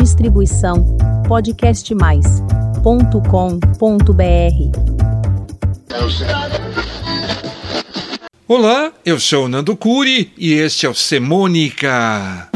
Distribuição 0.00 0.96
podcastmais.com.br. 1.28 2.40
Olá, 8.48 8.92
eu 9.04 9.20
sou 9.20 9.46
Nando 9.46 9.76
Curi 9.76 10.32
e 10.38 10.54
este 10.54 10.86
é 10.86 10.88
o 10.88 10.94
Semônica. 10.94 12.48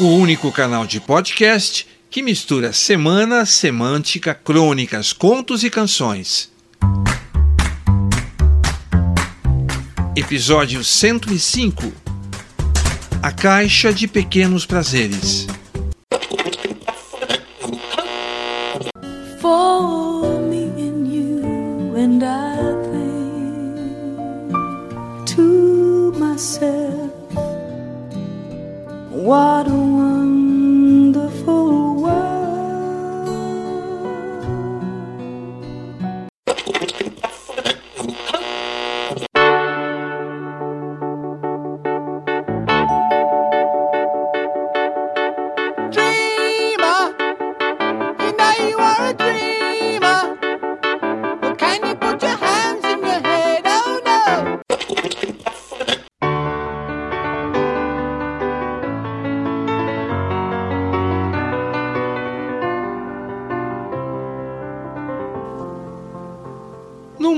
O 0.00 0.16
único 0.16 0.50
canal 0.50 0.84
de 0.84 0.98
podcast 0.98 1.86
que 2.10 2.22
mistura 2.22 2.72
semana, 2.72 3.46
semântica, 3.46 4.34
crônicas, 4.34 5.12
contos 5.12 5.62
e 5.62 5.70
canções. 5.70 6.50
Episódio 10.16 10.82
105 10.82 12.07
A 13.20 13.32
Caixa 13.32 13.92
de 13.92 14.06
Pequenos 14.06 14.64
Prazeres. 14.64 15.46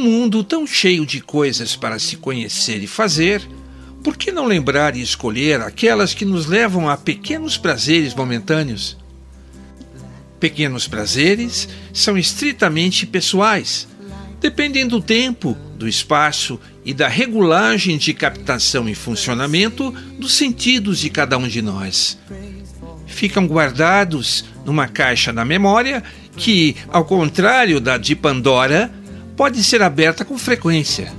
Mundo 0.01 0.43
tão 0.43 0.67
cheio 0.67 1.05
de 1.05 1.21
coisas 1.21 1.77
para 1.77 1.99
se 1.99 2.17
conhecer 2.17 2.83
e 2.83 2.87
fazer, 2.87 3.47
por 4.03 4.17
que 4.17 4.33
não 4.33 4.47
lembrar 4.47 4.97
e 4.97 5.03
escolher 5.03 5.61
aquelas 5.61 6.15
que 6.15 6.25
nos 6.25 6.47
levam 6.47 6.89
a 6.89 6.97
pequenos 6.97 7.57
prazeres 7.59 8.15
momentâneos? 8.15 8.97
Pequenos 10.39 10.89
prazeres 10.89 11.69
são 11.93 12.17
estritamente 12.17 13.07
pessoais, 13.07 13.87
dependem 14.41 14.89
do 14.89 15.03
tempo, 15.03 15.57
do 15.77 15.87
espaço 15.87 16.59
e 16.83 16.95
da 16.95 17.09
regulagem 17.09 17.99
de 17.99 18.15
captação 18.15 18.89
e 18.89 18.95
funcionamento 18.95 19.91
dos 20.19 20.33
sentidos 20.33 20.99
de 20.99 21.11
cada 21.11 21.37
um 21.37 21.47
de 21.47 21.61
nós. 21.61 22.19
Ficam 23.07 23.47
guardados 23.47 24.47
numa 24.65 24.89
caixa 24.89 25.31
na 25.31 25.45
memória 25.45 26.03
que, 26.37 26.75
ao 26.89 27.05
contrário 27.05 27.81
da 27.81 27.99
de 27.99 28.17
Pandora, 28.17 28.91
pode 29.41 29.65
ser 29.65 29.81
aberta 29.81 30.23
com 30.23 30.37
frequência. 30.37 31.11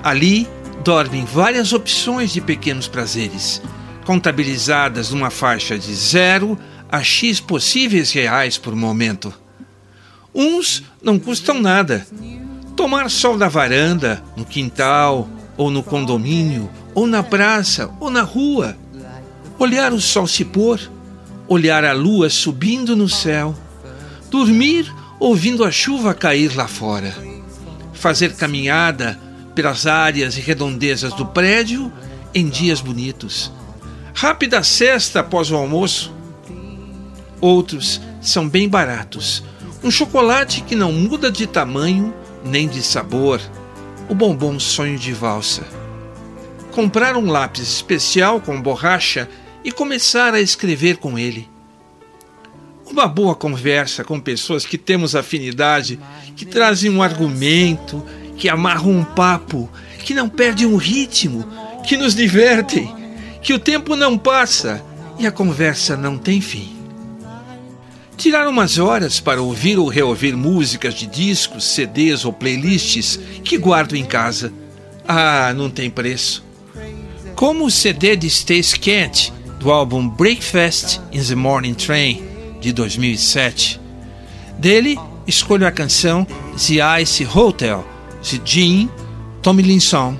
Ali 0.00 0.46
dormem 0.84 1.24
várias 1.24 1.72
opções 1.72 2.32
de 2.32 2.40
pequenos 2.40 2.86
prazeres, 2.86 3.60
contabilizadas 4.04 5.10
numa 5.10 5.28
faixa 5.28 5.76
de 5.76 5.92
0 5.92 6.56
a 6.88 7.02
X 7.02 7.40
possíveis 7.40 8.12
reais 8.12 8.58
por 8.58 8.76
momento. 8.76 9.34
Uns 10.32 10.84
não 11.02 11.18
custam 11.18 11.60
nada. 11.60 12.06
Tomar 12.76 13.10
sol 13.10 13.36
na 13.36 13.48
varanda, 13.48 14.22
no 14.36 14.44
quintal, 14.44 15.28
ou 15.56 15.68
no 15.68 15.82
condomínio, 15.82 16.70
ou 16.94 17.08
na 17.08 17.24
praça, 17.24 17.90
ou 17.98 18.08
na 18.08 18.22
rua. 18.22 18.76
Olhar 19.58 19.92
o 19.92 20.00
sol 20.00 20.28
se 20.28 20.44
pôr, 20.44 20.78
olhar 21.48 21.84
a 21.84 21.92
lua 21.92 22.30
subindo 22.30 22.94
no 22.94 23.08
céu. 23.08 23.52
Dormir 24.30 24.94
ouvindo 25.18 25.64
a 25.64 25.72
chuva 25.72 26.14
cair 26.14 26.54
lá 26.54 26.68
fora. 26.68 27.31
Fazer 28.02 28.34
caminhada 28.34 29.16
pelas 29.54 29.86
áreas 29.86 30.36
e 30.36 30.40
redondezas 30.40 31.12
do 31.12 31.24
prédio 31.24 31.92
em 32.34 32.48
dias 32.48 32.80
bonitos. 32.80 33.52
Rápida 34.12 34.60
cesta 34.64 35.20
após 35.20 35.52
o 35.52 35.56
almoço. 35.56 36.12
Outros 37.40 38.00
são 38.20 38.48
bem 38.48 38.68
baratos. 38.68 39.44
Um 39.84 39.88
chocolate 39.88 40.62
que 40.62 40.74
não 40.74 40.90
muda 40.90 41.30
de 41.30 41.46
tamanho 41.46 42.12
nem 42.44 42.66
de 42.66 42.82
sabor. 42.82 43.40
O 44.08 44.16
bombom 44.16 44.58
sonho 44.58 44.98
de 44.98 45.12
valsa. 45.12 45.62
Comprar 46.72 47.16
um 47.16 47.30
lápis 47.30 47.68
especial 47.68 48.40
com 48.40 48.60
borracha 48.60 49.28
e 49.62 49.70
começar 49.70 50.34
a 50.34 50.40
escrever 50.40 50.96
com 50.96 51.16
ele. 51.16 51.48
Uma 52.92 53.08
boa 53.08 53.34
conversa 53.34 54.04
com 54.04 54.20
pessoas 54.20 54.66
que 54.66 54.76
temos 54.76 55.16
afinidade, 55.16 55.98
que 56.36 56.44
trazem 56.44 56.90
um 56.90 57.02
argumento, 57.02 58.04
que 58.36 58.50
amarram 58.50 58.90
um 58.90 59.02
papo, 59.02 59.66
que 60.00 60.12
não 60.12 60.28
perdem 60.28 60.66
o 60.66 60.76
ritmo, 60.76 61.42
que 61.86 61.96
nos 61.96 62.14
divertem, 62.14 62.94
que 63.40 63.54
o 63.54 63.58
tempo 63.58 63.96
não 63.96 64.18
passa 64.18 64.84
e 65.18 65.26
a 65.26 65.32
conversa 65.32 65.96
não 65.96 66.18
tem 66.18 66.42
fim. 66.42 66.76
Tirar 68.14 68.46
umas 68.46 68.76
horas 68.76 69.18
para 69.18 69.40
ouvir 69.40 69.78
ou 69.78 69.88
reouvir 69.88 70.36
músicas 70.36 70.92
de 70.92 71.06
discos, 71.06 71.64
CDs 71.64 72.26
ou 72.26 72.32
playlists 72.32 73.18
que 73.42 73.56
guardo 73.56 73.96
em 73.96 74.04
casa. 74.04 74.52
Ah, 75.08 75.54
não 75.56 75.70
tem 75.70 75.88
preço. 75.88 76.44
Como 77.34 77.64
o 77.64 77.70
CD 77.70 78.16
de 78.16 78.26
Stace 78.28 78.78
Kent, 78.78 79.30
do 79.58 79.72
álbum 79.72 80.06
Breakfast 80.06 81.00
in 81.10 81.24
the 81.24 81.34
Morning 81.34 81.72
Train, 81.72 82.31
de 82.62 82.72
2007. 82.72 83.80
Dele, 84.58 84.98
escolho 85.26 85.66
a 85.66 85.72
canção 85.72 86.24
The 86.56 87.02
Ice 87.02 87.26
Hotel, 87.26 87.84
de 88.22 88.40
Jim 88.44 88.88
Tomlinson 89.42 90.16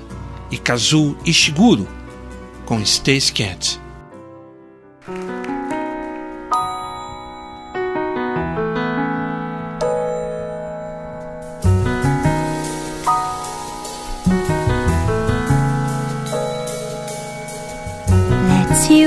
e 0.51 0.57
Kazuo 0.57 1.17
Ishiguro, 1.25 1.87
com 2.65 2.81
Stace 2.81 3.31
Kent. 3.31 3.82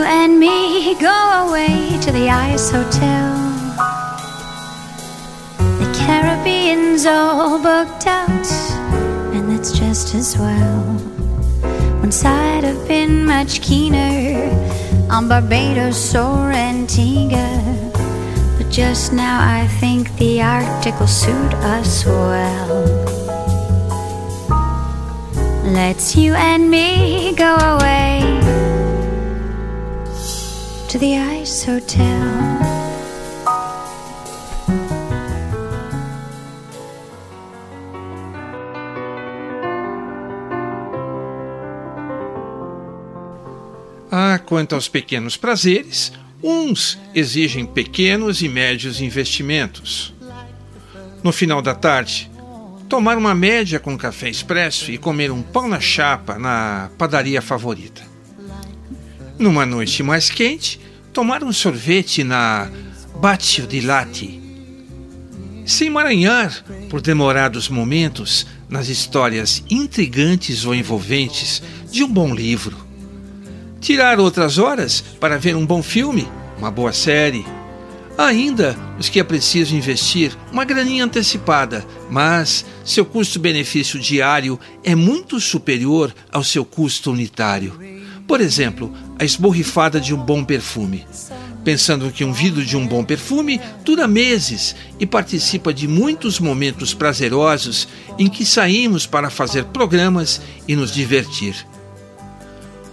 And 0.06 0.38
me 0.38 0.94
go 1.00 1.48
away 1.48 1.98
to 2.00 2.12
the 2.12 2.30
Ice 2.30 2.70
Hotel. 2.70 3.34
The 5.58 5.92
Caribbean's 5.98 7.06
all 7.06 7.58
booked 7.58 8.06
out, 8.06 8.46
and 9.34 9.50
that's 9.50 9.72
just 9.72 10.14
as 10.14 10.38
well. 10.38 10.84
Once 12.00 12.24
I'd 12.24 12.62
have 12.62 12.86
been 12.86 13.24
much 13.24 13.60
keener 13.62 14.48
on 15.10 15.28
Barbados 15.28 16.14
or 16.14 16.52
Antigua, 16.52 17.60
but 18.58 18.70
just 18.70 19.12
now 19.12 19.40
I 19.40 19.66
think 19.80 20.16
the 20.18 20.40
Arctic 20.40 20.98
will 21.00 21.08
suit 21.08 21.52
us 21.76 22.06
well. 22.06 22.84
Let's 25.64 26.14
you 26.14 26.34
and 26.34 26.70
me 26.70 27.34
go 27.34 27.56
away 27.56 28.65
to 30.96 31.00
the 31.00 31.18
Ice 31.42 31.70
Hotel. 31.70 32.04
Ah, 44.10 44.38
quanto 44.38 44.74
aos 44.74 44.88
pequenos 44.88 45.36
prazeres, 45.36 46.12
uns 46.42 46.98
exigem 47.14 47.66
pequenos 47.66 48.40
e 48.40 48.48
médios 48.48 49.00
investimentos. 49.02 50.14
No 51.22 51.30
final 51.30 51.60
da 51.60 51.74
tarde, 51.74 52.30
tomar 52.88 53.18
uma 53.18 53.34
média 53.34 53.78
com 53.78 53.98
café 53.98 54.30
expresso 54.30 54.90
e 54.90 54.96
comer 54.96 55.30
um 55.30 55.42
pão 55.42 55.68
na 55.68 55.80
chapa 55.80 56.38
na 56.38 56.90
padaria 56.96 57.42
favorita. 57.42 58.02
Numa 59.38 59.66
noite 59.66 60.02
mais 60.02 60.30
quente, 60.30 60.85
tomar 61.16 61.42
um 61.42 61.50
sorvete 61.50 62.22
na 62.22 62.70
Batio 63.18 63.66
di 63.66 63.80
Latte. 63.80 64.38
Se 65.64 65.86
emaranhar 65.86 66.62
por 66.90 67.00
demorados 67.00 67.70
momentos 67.70 68.46
nas 68.68 68.88
histórias 68.88 69.64
intrigantes 69.70 70.66
ou 70.66 70.74
envolventes 70.74 71.62
de 71.90 72.04
um 72.04 72.08
bom 72.12 72.34
livro. 72.34 72.76
Tirar 73.80 74.20
outras 74.20 74.58
horas 74.58 75.00
para 75.18 75.38
ver 75.38 75.56
um 75.56 75.64
bom 75.64 75.82
filme, 75.82 76.28
uma 76.58 76.70
boa 76.70 76.92
série. 76.92 77.46
Ainda 78.18 78.76
os 78.98 79.08
que 79.08 79.18
é 79.18 79.24
preciso 79.24 79.74
investir 79.74 80.36
uma 80.52 80.66
graninha 80.66 81.06
antecipada, 81.06 81.82
mas 82.10 82.62
seu 82.84 83.06
custo-benefício 83.06 83.98
diário 83.98 84.60
é 84.84 84.94
muito 84.94 85.40
superior 85.40 86.14
ao 86.30 86.44
seu 86.44 86.62
custo 86.62 87.10
unitário. 87.10 87.95
Por 88.26 88.40
exemplo, 88.40 88.92
a 89.18 89.24
esborrifada 89.24 90.00
de 90.00 90.14
um 90.14 90.18
bom 90.18 90.44
perfume 90.44 91.06
pensando 91.66 92.12
que 92.12 92.22
um 92.22 92.32
vidro 92.32 92.64
de 92.64 92.76
um 92.76 92.86
bom 92.86 93.02
perfume 93.02 93.60
dura 93.84 94.06
meses 94.06 94.76
e 95.00 95.04
participa 95.04 95.74
de 95.74 95.88
muitos 95.88 96.38
momentos 96.38 96.94
prazerosos 96.94 97.88
em 98.16 98.28
que 98.28 98.46
saímos 98.46 99.04
para 99.04 99.30
fazer 99.30 99.64
programas 99.64 100.40
e 100.68 100.76
nos 100.76 100.92
divertir. 100.92 101.66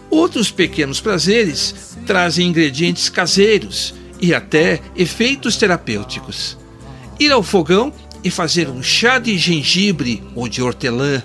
Outros 0.09 0.49
pequenos 0.49 0.99
prazeres 0.99 1.95
trazem 2.07 2.47
ingredientes 2.47 3.09
caseiros 3.09 3.93
e 4.19 4.33
até 4.33 4.81
efeitos 4.95 5.55
terapêuticos. 5.55 6.57
Ir 7.19 7.31
ao 7.31 7.43
fogão 7.43 7.93
e 8.23 8.31
fazer 8.31 8.69
um 8.69 8.81
chá 8.81 9.19
de 9.19 9.37
gengibre 9.37 10.23
ou 10.33 10.49
de 10.49 10.63
hortelã, 10.63 11.21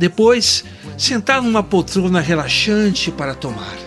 depois 0.00 0.64
sentar 0.98 1.40
numa 1.40 1.62
poltrona 1.62 2.20
relaxante 2.20 3.12
para 3.12 3.34
tomar. 3.34 3.78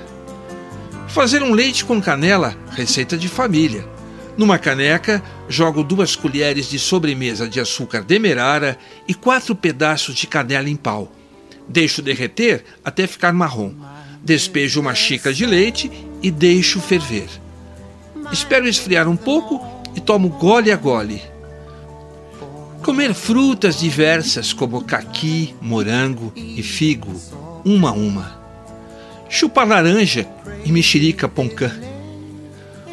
Fazer 1.09 1.43
um 1.43 1.51
leite 1.51 1.83
com 1.83 2.01
canela, 2.01 2.55
receita 2.71 3.17
de 3.17 3.27
família. 3.27 3.85
Numa 4.37 4.57
caneca, 4.57 5.21
jogo 5.49 5.83
duas 5.83 6.15
colheres 6.15 6.69
de 6.69 6.79
sobremesa 6.79 7.49
de 7.49 7.59
açúcar 7.59 8.01
demerara 8.01 8.77
e 9.05 9.13
quatro 9.13 9.53
pedaços 9.53 10.15
de 10.15 10.25
canela 10.25 10.69
em 10.69 10.75
pau. 10.77 11.11
Deixo 11.67 12.01
derreter 12.01 12.63
até 12.83 13.05
ficar 13.05 13.33
marrom. 13.33 13.73
Despejo 14.23 14.79
uma 14.79 14.95
xícara 14.95 15.35
de 15.35 15.45
leite 15.45 15.91
e 16.23 16.31
deixo 16.31 16.79
ferver. 16.79 17.27
Espero 18.31 18.67
esfriar 18.67 19.09
um 19.09 19.17
pouco 19.17 19.59
e 19.93 19.99
tomo 19.99 20.29
gole 20.29 20.71
a 20.71 20.77
gole. 20.77 21.21
Comer 22.83 23.13
frutas 23.13 23.79
diversas 23.79 24.53
como 24.53 24.83
caqui, 24.83 25.55
morango 25.61 26.31
e 26.35 26.61
figo, 26.63 27.13
uma 27.63 27.89
a 27.89 27.93
uma 27.93 28.41
chupar 29.31 29.65
laranja 29.65 30.27
e 30.65 30.71
mexerica 30.73 31.25
poncã, 31.25 31.71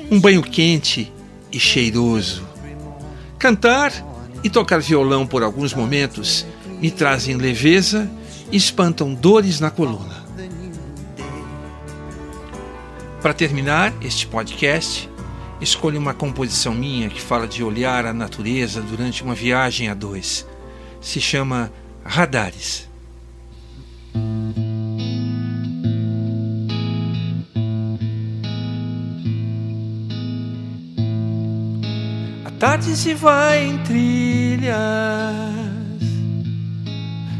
um 0.08 0.20
banho 0.20 0.40
quente 0.40 1.12
e 1.50 1.58
cheiroso. 1.58 2.46
Cantar 3.36 3.92
e 4.44 4.48
tocar 4.48 4.78
violão 4.80 5.26
por 5.26 5.42
alguns 5.42 5.74
momentos 5.74 6.46
me 6.80 6.92
trazem 6.92 7.36
leveza 7.36 8.08
e 8.52 8.56
espantam 8.56 9.12
dores 9.12 9.58
na 9.58 9.68
coluna. 9.68 10.24
Para 13.20 13.34
terminar 13.34 13.92
este 14.00 14.28
podcast, 14.28 15.10
escolho 15.60 15.98
uma 15.98 16.14
composição 16.14 16.74
minha 16.74 17.08
que 17.08 17.20
fala 17.20 17.46
de 17.46 17.62
olhar 17.62 18.06
a 18.06 18.12
natureza 18.12 18.80
durante 18.80 19.22
uma 19.22 19.34
viagem 19.34 19.88
a 19.88 19.94
dois. 19.94 20.46
Se 21.00 21.20
chama 21.20 21.72
Radares. 22.04 22.88
tarde 32.58 32.96
se 32.96 33.14
vai 33.14 33.66
em 33.66 33.78
trilhas, 33.78 34.74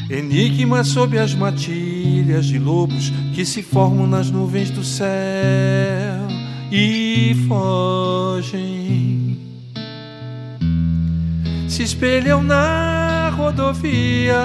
enigmas 0.08 0.86
sob 0.86 1.18
as 1.18 1.34
matilhas 1.34 2.46
de 2.46 2.56
lobos 2.56 3.10
que 3.34 3.44
se 3.44 3.60
formam 3.60 4.06
nas 4.06 4.30
nuvens 4.30 4.70
do 4.70 4.84
céu 4.84 6.07
e 6.70 7.34
fogem. 7.46 9.38
Se 11.68 11.82
espelham 11.82 12.42
na 12.42 13.30
rodovia, 13.30 14.42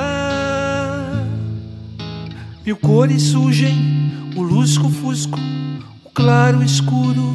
mil 2.65 2.77
cores 2.77 3.23
surgem, 3.23 4.11
o 4.35 4.41
lusco-fusco, 4.41 5.39
o 6.03 6.09
claro 6.11 6.63
escuro 6.63 7.33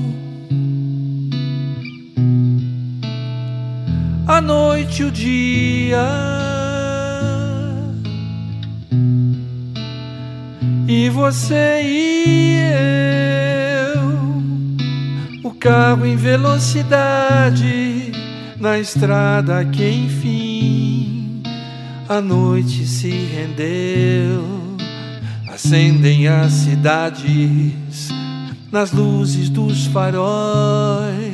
a 4.29 4.43
noite 4.43 5.03
o 5.03 5.11
dia. 5.11 6.07
E 10.87 11.09
você 11.09 11.83
e 11.83 12.57
eu, 12.57 13.28
carro 15.69 16.07
em 16.07 16.17
velocidade 16.17 18.11
na 18.59 18.79
estrada 18.79 19.63
que 19.67 19.87
enfim 19.87 21.43
a 22.09 22.23
noite 22.23 22.87
se 22.87 23.11
rendeu. 23.11 24.43
Acendem 25.47 26.27
as 26.27 26.53
cidades 26.53 28.09
nas 28.73 28.93
luzes 28.93 29.51
dos 29.51 29.87
faróis 29.89 31.29